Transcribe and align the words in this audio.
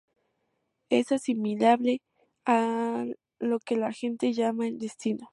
Es 0.89 1.11
asimilable 1.11 2.01
a 2.43 3.05
lo 3.37 3.59
que 3.59 3.75
la 3.77 3.91
gente 3.93 4.33
llama 4.33 4.65
"el 4.65 4.79
destino". 4.79 5.29